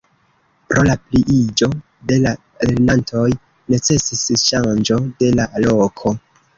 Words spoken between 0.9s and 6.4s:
pliiĝo de la lernantoj necesis ŝanĝo de la loko.